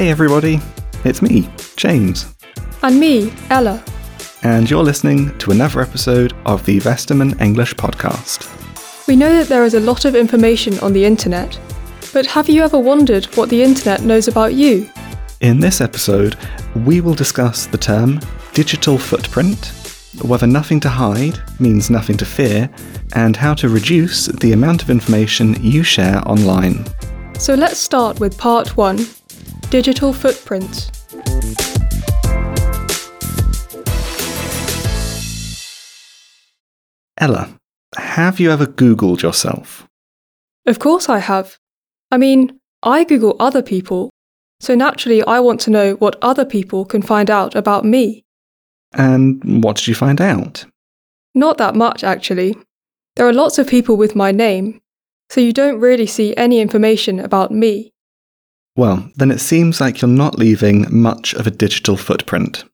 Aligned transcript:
Hey 0.00 0.08
everybody, 0.08 0.58
it's 1.04 1.20
me, 1.20 1.46
James, 1.76 2.34
And 2.82 2.98
me, 2.98 3.34
Ella. 3.50 3.84
and 4.42 4.70
you're 4.70 4.82
listening 4.82 5.36
to 5.40 5.50
another 5.50 5.82
episode 5.82 6.32
of 6.46 6.64
the 6.64 6.80
Westermann 6.80 7.38
English 7.38 7.74
Podcast. 7.74 8.48
We 9.06 9.14
know 9.14 9.30
that 9.36 9.48
there 9.48 9.66
is 9.66 9.74
a 9.74 9.80
lot 9.80 10.06
of 10.06 10.14
information 10.14 10.78
on 10.78 10.94
the 10.94 11.04
internet, 11.04 11.60
but 12.14 12.24
have 12.24 12.48
you 12.48 12.62
ever 12.62 12.78
wondered 12.78 13.26
what 13.36 13.50
the 13.50 13.62
internet 13.62 14.00
knows 14.00 14.26
about 14.26 14.54
you? 14.54 14.88
In 15.42 15.60
this 15.60 15.82
episode, 15.82 16.34
we 16.86 17.02
will 17.02 17.12
discuss 17.12 17.66
the 17.66 17.76
term 17.76 18.20
digital 18.54 18.96
footprint, 18.96 19.70
whether 20.22 20.46
nothing 20.46 20.80
to 20.80 20.88
hide 20.88 21.42
means 21.60 21.90
nothing 21.90 22.16
to 22.16 22.24
fear, 22.24 22.70
and 23.12 23.36
how 23.36 23.52
to 23.52 23.68
reduce 23.68 24.28
the 24.28 24.52
amount 24.52 24.82
of 24.82 24.88
information 24.88 25.62
you 25.62 25.82
share 25.82 26.26
online. 26.26 26.86
So 27.38 27.52
let's 27.52 27.78
start 27.78 28.18
with 28.18 28.38
part 28.38 28.78
one 28.78 29.04
digital 29.70 30.12
footprints. 30.12 30.90
Ella, 37.18 37.54
have 37.96 38.40
you 38.40 38.50
ever 38.50 38.66
Googled 38.66 39.22
yourself? 39.22 39.86
Of 40.66 40.78
course 40.78 41.08
I 41.08 41.18
have. 41.18 41.58
I 42.10 42.16
mean, 42.16 42.58
I 42.82 43.04
Google 43.04 43.36
other 43.38 43.62
people, 43.62 44.10
so 44.58 44.74
naturally 44.74 45.22
I 45.22 45.38
want 45.38 45.60
to 45.62 45.70
know 45.70 45.94
what 45.94 46.16
other 46.20 46.44
people 46.44 46.84
can 46.84 47.02
find 47.02 47.30
out 47.30 47.54
about 47.54 47.84
me. 47.84 48.24
And 48.92 49.62
what 49.62 49.76
did 49.76 49.86
you 49.86 49.94
find 49.94 50.20
out? 50.20 50.64
Not 51.34 51.58
that 51.58 51.76
much, 51.76 52.02
actually. 52.02 52.56
There 53.14 53.28
are 53.28 53.32
lots 53.32 53.58
of 53.58 53.68
people 53.68 53.96
with 53.96 54.16
my 54.16 54.32
name, 54.32 54.80
so 55.28 55.40
you 55.40 55.52
don't 55.52 55.78
really 55.78 56.06
see 56.06 56.36
any 56.36 56.60
information 56.60 57.20
about 57.20 57.52
me. 57.52 57.92
Well, 58.76 59.10
then 59.16 59.30
it 59.30 59.40
seems 59.40 59.80
like 59.80 60.00
you're 60.00 60.08
not 60.08 60.38
leaving 60.38 60.86
much 60.90 61.34
of 61.34 61.46
a 61.46 61.50
digital 61.50 61.96
footprint. 61.96 62.64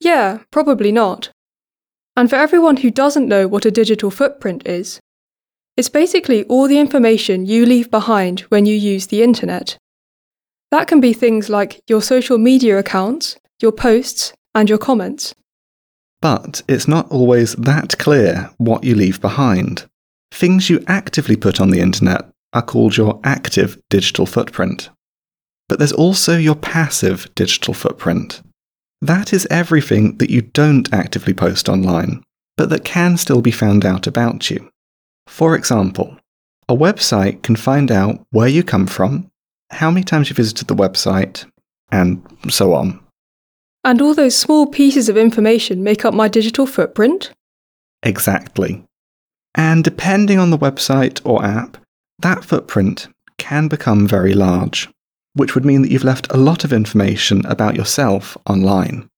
Yeah, 0.00 0.38
probably 0.50 0.92
not. 0.92 1.30
And 2.16 2.28
for 2.28 2.36
everyone 2.36 2.78
who 2.78 2.90
doesn't 2.90 3.28
know 3.28 3.48
what 3.48 3.64
a 3.64 3.70
digital 3.70 4.10
footprint 4.10 4.66
is, 4.66 5.00
it's 5.76 5.88
basically 5.88 6.44
all 6.44 6.68
the 6.68 6.78
information 6.78 7.46
you 7.46 7.64
leave 7.64 7.90
behind 7.90 8.40
when 8.50 8.66
you 8.66 8.74
use 8.74 9.06
the 9.06 9.22
internet. 9.22 9.78
That 10.70 10.86
can 10.86 11.00
be 11.00 11.12
things 11.12 11.48
like 11.48 11.80
your 11.88 12.02
social 12.02 12.38
media 12.38 12.78
accounts, 12.78 13.36
your 13.60 13.72
posts, 13.72 14.32
and 14.54 14.68
your 14.68 14.78
comments. 14.78 15.34
But 16.20 16.62
it's 16.68 16.86
not 16.86 17.10
always 17.10 17.54
that 17.54 17.98
clear 17.98 18.50
what 18.58 18.84
you 18.84 18.94
leave 18.94 19.20
behind. 19.20 19.86
Things 20.30 20.70
you 20.70 20.84
actively 20.86 21.36
put 21.36 21.60
on 21.60 21.70
the 21.70 21.80
internet 21.80 22.30
are 22.52 22.62
called 22.62 22.96
your 22.96 23.20
active 23.24 23.80
digital 23.90 24.26
footprint. 24.26 24.90
But 25.68 25.78
there's 25.78 25.92
also 25.92 26.36
your 26.36 26.54
passive 26.54 27.28
digital 27.34 27.74
footprint. 27.74 28.42
That 29.00 29.32
is 29.32 29.46
everything 29.50 30.18
that 30.18 30.30
you 30.30 30.42
don't 30.42 30.92
actively 30.92 31.34
post 31.34 31.68
online, 31.68 32.22
but 32.56 32.70
that 32.70 32.84
can 32.84 33.16
still 33.16 33.42
be 33.42 33.50
found 33.50 33.84
out 33.84 34.06
about 34.06 34.50
you. 34.50 34.70
For 35.26 35.54
example, 35.54 36.16
a 36.68 36.76
website 36.76 37.42
can 37.42 37.56
find 37.56 37.90
out 37.90 38.24
where 38.30 38.48
you 38.48 38.62
come 38.62 38.86
from, 38.86 39.30
how 39.70 39.90
many 39.90 40.04
times 40.04 40.28
you 40.28 40.34
visited 40.34 40.68
the 40.68 40.76
website, 40.76 41.44
and 41.90 42.24
so 42.48 42.74
on. 42.74 43.00
And 43.84 44.00
all 44.00 44.14
those 44.14 44.36
small 44.36 44.66
pieces 44.66 45.08
of 45.08 45.16
information 45.16 45.82
make 45.82 46.04
up 46.04 46.14
my 46.14 46.28
digital 46.28 46.66
footprint? 46.66 47.32
Exactly. 48.02 48.84
And 49.54 49.82
depending 49.82 50.38
on 50.38 50.50
the 50.50 50.58
website 50.58 51.20
or 51.24 51.44
app, 51.44 51.76
that 52.20 52.44
footprint 52.44 53.08
can 53.38 53.68
become 53.68 54.06
very 54.06 54.34
large, 54.34 54.88
which 55.34 55.54
would 55.54 55.64
mean 55.64 55.82
that 55.82 55.90
you've 55.90 56.04
left 56.04 56.30
a 56.30 56.36
lot 56.36 56.64
of 56.64 56.72
information 56.72 57.44
about 57.46 57.76
yourself 57.76 58.36
online. 58.46 59.08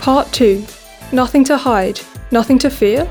Part 0.00 0.32
2 0.32 0.64
Nothing 1.12 1.44
to 1.44 1.56
hide, 1.56 2.00
nothing 2.30 2.58
to 2.60 2.70
fear? 2.70 3.04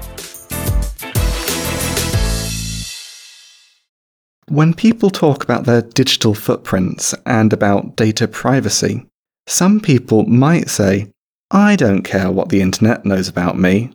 When 4.49 4.73
people 4.73 5.09
talk 5.09 5.43
about 5.43 5.65
their 5.65 5.81
digital 5.81 6.33
footprints 6.33 7.15
and 7.25 7.53
about 7.53 7.95
data 7.95 8.27
privacy, 8.27 9.05
some 9.47 9.79
people 9.79 10.25
might 10.25 10.69
say, 10.69 11.11
I 11.51 11.75
don't 11.75 12.03
care 12.03 12.31
what 12.31 12.49
the 12.49 12.61
internet 12.61 13.05
knows 13.05 13.27
about 13.27 13.57
me. 13.57 13.93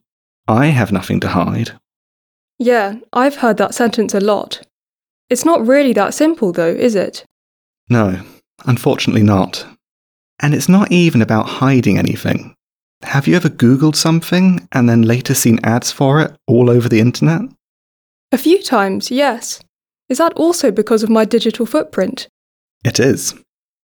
I 0.48 0.66
have 0.66 0.92
nothing 0.92 1.20
to 1.20 1.28
hide. 1.28 1.72
Yeah, 2.58 2.96
I've 3.12 3.36
heard 3.36 3.58
that 3.58 3.74
sentence 3.74 4.14
a 4.14 4.20
lot. 4.20 4.62
It's 5.28 5.44
not 5.44 5.66
really 5.66 5.92
that 5.94 6.14
simple, 6.14 6.52
though, 6.52 6.72
is 6.72 6.94
it? 6.94 7.24
No, 7.88 8.20
unfortunately 8.66 9.22
not. 9.22 9.66
And 10.40 10.54
it's 10.54 10.68
not 10.68 10.92
even 10.92 11.22
about 11.22 11.48
hiding 11.48 11.98
anything. 11.98 12.54
Have 13.02 13.26
you 13.26 13.36
ever 13.36 13.48
Googled 13.48 13.96
something 13.96 14.68
and 14.72 14.88
then 14.88 15.02
later 15.02 15.34
seen 15.34 15.58
ads 15.64 15.92
for 15.92 16.20
it 16.20 16.36
all 16.46 16.70
over 16.70 16.88
the 16.88 17.00
internet? 17.00 17.42
A 18.32 18.38
few 18.38 18.62
times, 18.62 19.10
yes. 19.10 19.60
Is 20.08 20.18
that 20.18 20.32
also 20.34 20.70
because 20.70 21.02
of 21.02 21.10
my 21.10 21.24
digital 21.24 21.66
footprint? 21.66 22.28
It 22.84 23.00
is. 23.00 23.34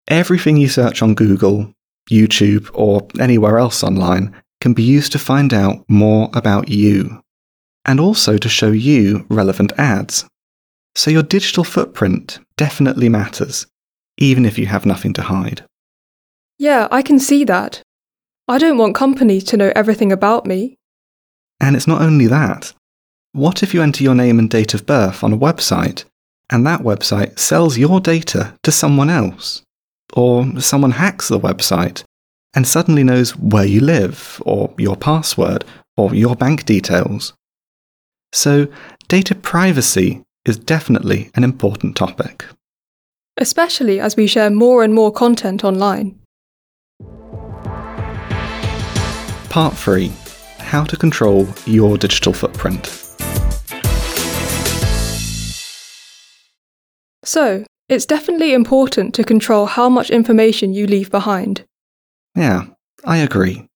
Everything 0.09 0.57
you 0.57 0.69
search 0.69 1.03
on 1.03 1.15
Google, 1.15 1.73
YouTube, 2.11 2.71
or 2.75 3.07
anywhere 3.19 3.59
else 3.59 3.83
online 3.83 4.35
can 4.61 4.75
be 4.75 4.83
used 4.83 5.13
to 5.13 5.19
find 5.19 5.53
out 5.53 5.85
more 5.89 6.31
about 6.35 6.69
you, 6.69 7.21
and 7.85 8.01
also 8.01 8.39
to 8.39 8.49
show 8.49 8.71
you 8.71 9.27
relevant 9.29 9.73
ads. 9.79 10.25
So 10.97 11.11
your 11.11 11.23
digital 11.23 11.65
footprint 11.65 12.39
definitely 12.57 13.09
matters, 13.09 13.67
even 14.19 14.45
if 14.45 14.59
you 14.59 14.67
have 14.67 14.87
nothing 14.87 15.13
to 15.15 15.23
hide. 15.23 15.65
Yeah, 16.59 16.87
I 16.91 17.03
can 17.03 17.19
see 17.19 17.45
that. 17.45 17.83
I 18.47 18.59
don't 18.59 18.79
want 18.79 18.95
companies 18.95 19.45
to 19.45 19.57
know 19.57 19.73
everything 19.75 20.13
about 20.13 20.47
me. 20.47 20.77
And 21.61 21.75
it's 21.75 21.87
not 21.87 22.03
only 22.03 22.27
that. 22.27 22.73
What 23.33 23.63
if 23.63 23.75
you 23.75 23.83
enter 23.83 24.05
your 24.05 24.15
name 24.15 24.39
and 24.39 24.49
date 24.49 24.75
of 24.75 24.87
birth 24.87 25.25
on 25.25 25.33
a 25.33 25.39
website, 25.39 26.05
and 26.51 26.67
that 26.67 26.81
website 26.83 27.39
sells 27.39 27.79
your 27.79 28.01
data 28.01 28.55
to 28.63 28.71
someone 28.71 29.11
else? 29.11 29.63
Or 30.13 30.61
someone 30.61 30.93
hacks 30.93 31.29
the 31.29 31.41
website 31.41 32.05
and 32.55 32.69
suddenly 32.69 33.03
knows 33.03 33.37
where 33.37 33.65
you 33.65 33.81
live, 33.81 34.41
or 34.47 34.73
your 34.79 34.97
password, 34.97 35.65
or 35.97 36.15
your 36.15 36.37
bank 36.37 36.65
details? 36.65 37.33
So, 38.33 38.69
data 39.09 39.35
privacy 39.35 40.23
is 40.47 40.59
definitely 40.59 41.31
an 41.35 41.45
important 41.45 41.97
topic. 41.97 42.45
Especially 43.37 43.99
as 43.99 44.17
we 44.17 44.27
share 44.27 44.51
more 44.51 44.85
and 44.85 44.95
more 44.95 45.11
content 45.11 45.65
online. 45.65 46.19
Part 49.49 49.75
3 49.75 50.13
How 50.59 50.85
to 50.85 50.97
Control 50.97 51.49
Your 51.67 51.97
Digital 51.97 52.33
Footprint. 52.33 52.87
So, 57.25 57.65
it's 57.89 58.07
definitely 58.07 58.53
important 58.53 59.15
to 59.15 59.25
control 59.25 59.67
how 59.67 59.89
much 59.89 60.11
information 60.11 60.75
you 60.75 60.87
leave 60.87 61.11
behind. 61.11 61.65
Yeah, 62.35 62.67
I 63.05 63.19
agree. 63.19 63.67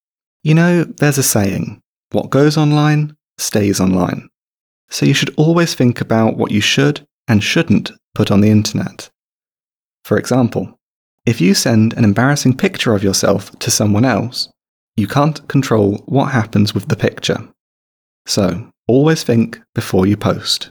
You 0.42 0.54
know, 0.54 0.84
there's 0.84 1.18
a 1.18 1.22
saying 1.22 1.80
what 2.12 2.30
goes 2.30 2.56
online 2.56 3.16
stays 3.38 3.80
online. 3.80 4.28
So 4.90 5.06
you 5.06 5.14
should 5.14 5.34
always 5.36 5.74
think 5.74 6.00
about 6.00 6.36
what 6.36 6.50
you 6.50 6.60
should 6.60 7.06
and 7.26 7.42
shouldn't 7.42 7.92
put 8.14 8.30
on 8.30 8.40
the 8.40 8.50
internet. 8.50 9.10
For 10.04 10.18
example, 10.18 10.78
if 11.26 11.40
you 11.40 11.54
send 11.54 11.92
an 11.92 12.04
embarrassing 12.04 12.56
picture 12.56 12.94
of 12.94 13.04
yourself 13.04 13.56
to 13.58 13.70
someone 13.70 14.04
else, 14.04 14.48
you 14.96 15.06
can't 15.06 15.46
control 15.46 16.02
what 16.06 16.32
happens 16.32 16.74
with 16.74 16.88
the 16.88 16.96
picture. 16.96 17.46
So 18.26 18.70
always 18.86 19.22
think 19.22 19.60
before 19.74 20.06
you 20.06 20.16
post. 20.16 20.70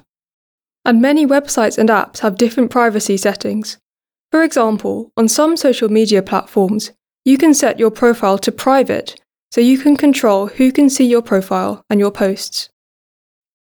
And 0.83 1.01
many 1.01 1.25
websites 1.25 1.77
and 1.77 1.89
apps 1.89 2.19
have 2.19 2.37
different 2.37 2.71
privacy 2.71 3.17
settings. 3.17 3.77
For 4.31 4.43
example, 4.43 5.11
on 5.15 5.27
some 5.27 5.55
social 5.55 5.89
media 5.89 6.21
platforms, 6.21 6.91
you 7.23 7.37
can 7.37 7.53
set 7.53 7.79
your 7.79 7.91
profile 7.91 8.37
to 8.39 8.51
private 8.51 9.19
so 9.51 9.61
you 9.61 9.77
can 9.77 9.95
control 9.95 10.47
who 10.47 10.71
can 10.71 10.89
see 10.89 11.05
your 11.05 11.21
profile 11.21 11.83
and 11.89 11.99
your 11.99 12.11
posts. 12.11 12.69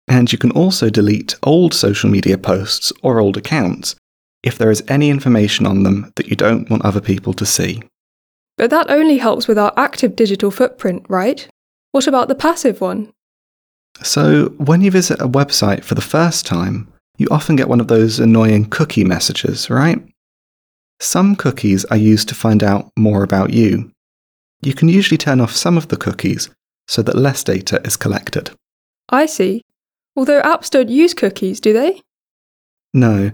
And 0.10 0.32
you 0.32 0.38
can 0.40 0.52
also 0.52 0.90
delete 0.90 1.36
old 1.44 1.74
social 1.74 2.10
media 2.10 2.38
posts 2.38 2.92
or 3.04 3.20
old 3.20 3.38
accounts 3.38 3.96
if 4.44 4.58
there 4.58 4.72
is 4.72 4.84
any 4.88 5.10
information 5.10 5.66
on 5.66 5.84
them 5.84 6.12
that 6.16 6.28
you 6.28 6.36
don't 6.36 6.70
want 6.70 6.84
other 6.84 7.02
people 7.02 7.34
to 7.34 7.46
see. 7.46 7.82
But 8.58 8.72
that 8.72 8.90
only 8.90 9.20
helps 9.20 9.48
with 9.48 9.58
our 9.58 9.72
active 9.78 10.16
digital 10.16 10.52
footprint, 10.52 11.06
right? 11.08 11.48
What 11.92 12.08
about 12.08 12.28
the 12.28 12.36
passive 12.36 12.82
one? 12.82 13.12
So, 14.02 14.50
when 14.58 14.82
you 14.82 14.92
visit 14.92 15.22
a 15.22 15.28
website 15.28 15.84
for 15.84 15.96
the 15.96 16.02
first 16.02 16.46
time, 16.46 16.92
you 17.18 17.28
often 17.30 17.56
get 17.56 17.68
one 17.68 17.82
of 17.82 17.88
those 17.88 18.20
annoying 18.20 18.66
cookie 18.66 19.04
messages, 19.04 19.70
right? 19.70 20.02
Some 21.00 21.36
cookies 21.36 21.86
are 21.86 21.98
used 21.98 22.30
to 22.30 22.36
find 22.36 22.64
out 22.64 22.92
more 22.98 23.24
about 23.24 23.52
you. 23.52 23.92
You 24.62 24.74
can 24.74 24.90
usually 24.90 25.18
turn 25.18 25.40
off 25.40 25.52
some 25.52 25.78
of 25.78 25.90
the 25.90 25.98
cookies 25.98 26.50
so 26.88 27.02
that 27.02 27.16
less 27.16 27.44
data 27.44 27.82
is 27.86 27.98
collected. 27.98 28.52
I 29.10 29.26
see. 29.26 29.64
Although 30.20 30.42
apps 30.42 30.70
don't 30.70 30.90
use 30.90 31.14
cookies, 31.14 31.62
do 31.62 31.72
they? 31.72 32.02
No, 32.94 33.32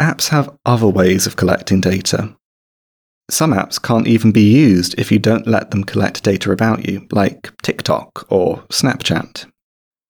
apps 0.00 0.30
have 0.30 0.50
other 0.66 0.88
ways 0.88 1.28
of 1.28 1.36
collecting 1.36 1.80
data. 1.80 2.34
Some 3.30 3.52
apps 3.52 3.80
can't 3.80 4.08
even 4.08 4.32
be 4.32 4.42
used 4.42 4.98
if 4.98 5.12
you 5.12 5.20
don't 5.20 5.46
let 5.46 5.70
them 5.70 5.84
collect 5.84 6.24
data 6.24 6.50
about 6.50 6.88
you, 6.88 7.06
like 7.12 7.52
TikTok 7.62 8.26
or 8.30 8.64
Snapchat. 8.72 9.46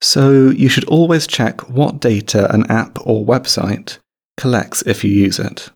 So 0.00 0.49
you 0.49 0.71
should 0.71 0.87
always 0.87 1.26
check 1.26 1.69
what 1.69 2.00
data 2.00 2.50
an 2.55 2.70
app 2.70 3.06
or 3.06 3.23
website 3.23 3.99
collects 4.38 4.81
if 4.87 5.05
you 5.05 5.11
use 5.11 5.38
it. 5.38 5.69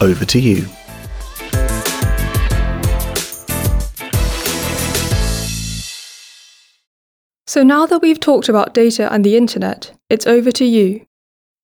Over 0.00 0.24
to 0.24 0.40
you. 0.40 0.66
So 7.48 7.62
now 7.62 7.86
that 7.86 8.02
we've 8.02 8.20
talked 8.20 8.50
about 8.50 8.74
data 8.74 9.10
and 9.10 9.24
the 9.24 9.34
internet, 9.34 9.92
it's 10.10 10.26
over 10.26 10.52
to 10.52 10.66
you. 10.66 11.06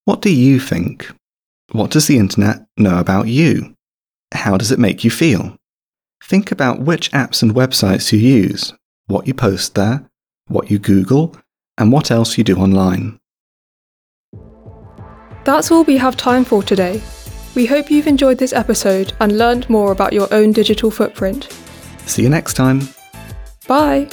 What 0.06 0.22
do 0.22 0.34
you 0.34 0.58
think? 0.58 1.12
What 1.72 1.90
does 1.90 2.06
the 2.06 2.16
internet 2.16 2.64
know 2.78 2.98
about 2.98 3.28
you? 3.28 3.76
How 4.32 4.56
does 4.56 4.72
it 4.72 4.78
make 4.78 5.04
you 5.04 5.10
feel? 5.10 5.58
Think 6.24 6.50
about 6.50 6.80
which 6.80 7.12
apps 7.12 7.42
and 7.42 7.54
websites 7.54 8.12
you 8.12 8.18
use, 8.18 8.72
what 9.08 9.26
you 9.26 9.34
post 9.34 9.74
there, 9.74 10.08
what 10.48 10.70
you 10.70 10.78
Google, 10.78 11.36
and 11.76 11.92
what 11.92 12.10
else 12.10 12.38
you 12.38 12.44
do 12.44 12.56
online. 12.56 13.20
That's 15.44 15.70
all 15.70 15.84
we 15.84 15.98
have 15.98 16.16
time 16.16 16.46
for 16.46 16.62
today. 16.62 17.02
We 17.54 17.66
hope 17.66 17.90
you've 17.90 18.06
enjoyed 18.06 18.38
this 18.38 18.54
episode 18.54 19.12
and 19.20 19.36
learned 19.36 19.68
more 19.68 19.92
about 19.92 20.14
your 20.14 20.32
own 20.32 20.52
digital 20.52 20.90
footprint. 20.90 21.52
See 22.06 22.22
you 22.22 22.30
next 22.30 22.54
time. 22.54 22.88
Bye! 23.68 24.08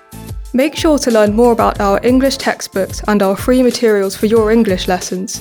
Make 0.53 0.77
sure 0.77 0.99
to 0.99 1.11
learn 1.11 1.35
more 1.35 1.53
about 1.53 1.81
our 1.81 1.99
English 2.05 2.37
textbooks 2.37 3.03
and 3.09 3.23
our 3.23 3.37
free 3.37 3.65
materials 3.65 4.15
for 4.17 4.27
your 4.27 4.53
English 4.53 4.87
lessons. 4.87 5.41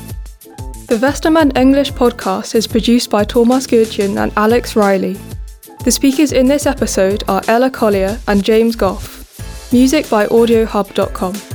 The 0.87 0.97
Westermann 0.97 1.55
English 1.55 1.93
podcast 1.93 2.55
is 2.55 2.65
produced 2.67 3.11
by 3.11 3.23
Thomas 3.23 3.67
Gudjon 3.67 4.17
and 4.17 4.33
Alex 4.35 4.75
Riley. 4.75 5.17
The 5.83 5.91
speakers 5.91 6.31
in 6.31 6.47
this 6.47 6.65
episode 6.65 7.23
are 7.27 7.43
Ella 7.47 7.69
Collier 7.69 8.17
and 8.27 8.43
James 8.43 8.75
Goff. 8.75 9.21
Music 9.71 10.09
by 10.09 10.25
AudioHub.com. 10.27 11.54